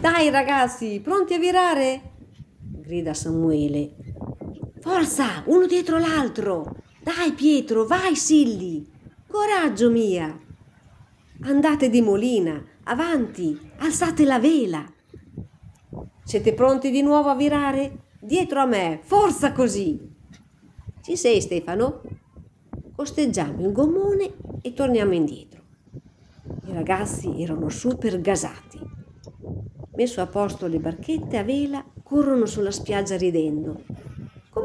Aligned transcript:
Dai 0.00 0.30
ragazzi, 0.30 1.00
pronti 1.04 1.34
a 1.34 1.38
virare? 1.38 2.00
grida 2.58 3.12
Samuele. 3.12 4.09
Forza, 4.80 5.42
uno 5.46 5.66
dietro 5.66 5.98
l'altro. 5.98 6.76
Dai 7.02 7.32
Pietro, 7.32 7.84
vai 7.84 8.16
Silli. 8.16 8.88
Coraggio 9.26 9.90
mia. 9.90 10.38
Andate 11.42 11.90
di 11.90 12.00
molina, 12.00 12.62
avanti, 12.84 13.58
alzate 13.78 14.24
la 14.24 14.38
vela. 14.38 14.84
Siete 16.24 16.54
pronti 16.54 16.90
di 16.90 17.02
nuovo 17.02 17.28
a 17.28 17.34
virare? 17.34 18.04
Dietro 18.20 18.60
a 18.60 18.66
me, 18.66 19.00
forza 19.02 19.52
così. 19.52 20.00
Ci 21.02 21.16
sei 21.16 21.42
Stefano? 21.42 22.00
Costeggiamo 22.96 23.66
il 23.66 23.72
gommone 23.72 24.32
e 24.62 24.72
torniamo 24.72 25.12
indietro. 25.12 25.60
I 26.68 26.72
ragazzi 26.72 27.42
erano 27.42 27.68
super 27.68 28.18
gasati 28.20 28.80
messo 30.00 30.22
a 30.22 30.26
posto 30.26 30.66
le 30.66 30.78
barchette 30.78 31.36
a 31.36 31.42
vela, 31.42 31.84
corrono 32.02 32.46
sulla 32.46 32.70
spiaggia 32.70 33.18
ridendo. 33.18 33.82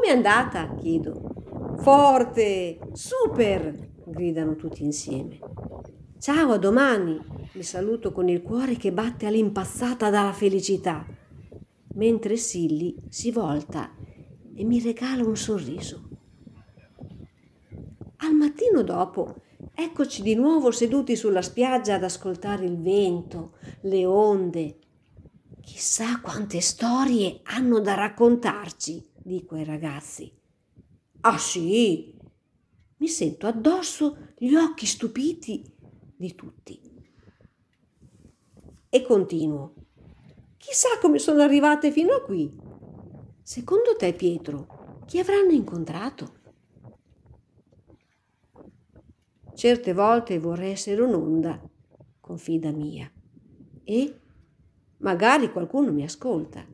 Com'è 0.06 0.14
andata? 0.14 0.72
chiedo. 0.76 1.78
Forte! 1.78 2.78
Super! 2.92 4.04
gridano 4.04 4.54
tutti 4.54 4.84
insieme. 4.84 5.40
Ciao, 6.20 6.52
a 6.52 6.58
domani! 6.58 7.18
Mi 7.54 7.64
saluto 7.64 8.12
con 8.12 8.28
il 8.28 8.40
cuore 8.40 8.76
che 8.76 8.92
batte 8.92 9.26
all'impazzata 9.26 10.08
dalla 10.08 10.32
felicità, 10.32 11.04
mentre 11.94 12.36
Silly 12.36 12.94
si 13.08 13.32
volta 13.32 13.96
e 14.54 14.62
mi 14.62 14.80
regala 14.80 15.24
un 15.24 15.36
sorriso. 15.36 16.08
Al 18.18 18.32
mattino 18.32 18.82
dopo, 18.82 19.34
eccoci 19.74 20.22
di 20.22 20.36
nuovo 20.36 20.70
seduti 20.70 21.16
sulla 21.16 21.42
spiaggia 21.42 21.96
ad 21.96 22.04
ascoltare 22.04 22.64
il 22.64 22.80
vento, 22.80 23.56
le 23.80 24.06
onde, 24.06 24.78
Chissà 25.62 26.20
quante 26.20 26.60
storie 26.60 27.40
hanno 27.42 27.80
da 27.80 27.94
raccontarci, 27.94 29.04
dico 29.26 29.54
ai 29.54 29.64
ragazzi. 29.64 30.32
Ah 31.20 31.38
sì? 31.38 32.14
Mi 32.98 33.08
sento 33.08 33.46
addosso 33.46 34.32
gli 34.36 34.54
occhi 34.54 34.86
stupiti 34.86 35.64
di 36.16 36.34
tutti. 36.34 36.80
E 38.88 39.02
continuo. 39.02 39.74
Chissà 40.56 40.98
come 41.00 41.18
sono 41.18 41.42
arrivate 41.42 41.90
fino 41.90 42.14
a 42.14 42.22
qui. 42.22 42.50
Secondo 43.42 43.96
te, 43.96 44.14
Pietro, 44.14 45.02
chi 45.06 45.18
avranno 45.18 45.52
incontrato? 45.52 46.34
Certe 49.54 49.92
volte 49.92 50.38
vorrei 50.38 50.72
essere 50.72 51.02
un'onda, 51.02 51.60
confida 52.20 52.70
mia. 52.70 53.10
E 53.84 54.20
Magari 54.98 55.52
qualcuno 55.52 55.92
mi 55.92 56.04
ascolta. 56.04 56.66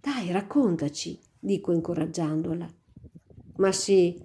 Dai, 0.00 0.30
raccontaci, 0.30 1.18
dico 1.38 1.72
incoraggiandola. 1.72 2.68
Ma 3.56 3.72
sì, 3.72 4.20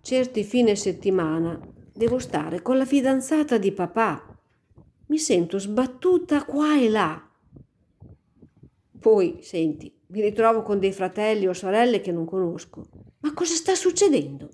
certi 0.00 0.44
fine 0.44 0.76
settimana 0.76 1.58
devo 1.92 2.18
stare 2.18 2.62
con 2.62 2.76
la 2.76 2.84
fidanzata 2.84 3.58
di 3.58 3.72
papà. 3.72 4.38
Mi 5.06 5.18
sento 5.18 5.58
sbattuta 5.58 6.44
qua 6.44 6.78
e 6.78 6.88
là. 6.88 7.30
Poi, 8.98 9.38
senti, 9.42 9.92
mi 10.08 10.20
ritrovo 10.20 10.62
con 10.62 10.78
dei 10.78 10.92
fratelli 10.92 11.46
o 11.46 11.52
sorelle 11.52 12.00
che 12.00 12.12
non 12.12 12.24
conosco. 12.24 12.88
Ma 13.20 13.32
cosa 13.34 13.54
sta 13.54 13.74
succedendo? 13.74 14.48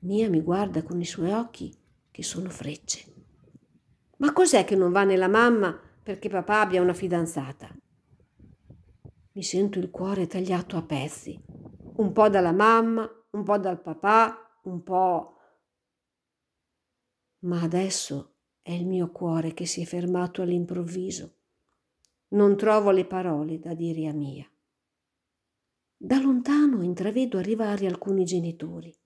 Mia 0.00 0.28
mi 0.28 0.40
guarda 0.40 0.82
con 0.82 1.00
i 1.00 1.04
suoi 1.04 1.32
occhi 1.32 1.72
che 2.10 2.22
sono 2.22 2.50
frecce. 2.50 3.04
Ma 4.18 4.32
cos'è 4.32 4.64
che 4.64 4.76
non 4.76 4.92
va 4.92 5.04
nella 5.04 5.28
mamma 5.28 5.78
perché 6.02 6.28
papà 6.28 6.60
abbia 6.60 6.82
una 6.82 6.92
fidanzata. 6.92 7.74
Mi 9.36 9.42
sento 9.42 9.80
il 9.80 9.90
cuore 9.90 10.28
tagliato 10.28 10.76
a 10.76 10.82
pezzi, 10.82 11.42
un 11.96 12.12
po' 12.12 12.28
dalla 12.28 12.52
mamma, 12.52 13.10
un 13.30 13.42
po' 13.42 13.58
dal 13.58 13.80
papà, 13.80 14.60
un 14.64 14.82
po'... 14.84 15.38
Ma 17.40 17.60
adesso 17.60 18.36
è 18.62 18.70
il 18.70 18.86
mio 18.86 19.10
cuore 19.10 19.52
che 19.52 19.66
si 19.66 19.82
è 19.82 19.84
fermato 19.84 20.40
all'improvviso. 20.40 21.38
Non 22.28 22.56
trovo 22.56 22.92
le 22.92 23.06
parole 23.06 23.58
da 23.58 23.74
dire 23.74 24.06
a 24.06 24.12
Mia. 24.12 24.48
Da 25.96 26.20
lontano 26.20 26.82
intravedo 26.82 27.36
arrivare 27.36 27.86
alcuni 27.86 28.24
genitori. 28.24 28.96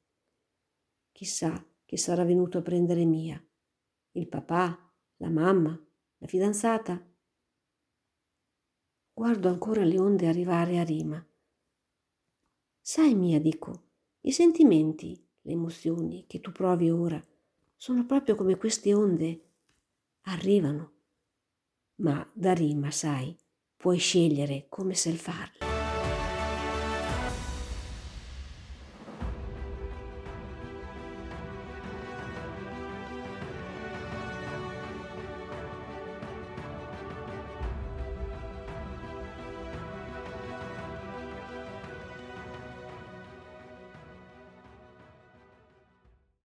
Chissà 1.10 1.66
chi 1.86 1.96
sarà 1.96 2.24
venuto 2.24 2.58
a 2.58 2.62
prendere 2.62 3.06
Mia. 3.06 3.42
Il 4.12 4.28
papà, 4.28 4.92
la 5.16 5.30
mamma, 5.30 5.70
la 6.18 6.26
fidanzata? 6.26 7.07
Guardo 9.18 9.48
ancora 9.48 9.82
le 9.82 9.98
onde 9.98 10.28
arrivare 10.28 10.78
a 10.78 10.84
rima. 10.84 11.20
Sai, 12.80 13.16
mia, 13.16 13.40
dico, 13.40 13.86
i 14.20 14.30
sentimenti, 14.30 15.20
le 15.40 15.52
emozioni 15.54 16.24
che 16.28 16.38
tu 16.38 16.52
provi 16.52 16.88
ora 16.88 17.20
sono 17.74 18.06
proprio 18.06 18.36
come 18.36 18.56
queste 18.56 18.94
onde. 18.94 19.40
Arrivano. 20.26 20.92
Ma 21.96 22.24
da 22.32 22.52
rima, 22.52 22.92
sai, 22.92 23.36
puoi 23.76 23.98
scegliere 23.98 24.66
come 24.68 24.94
se 24.94 25.10
farle. 25.14 25.67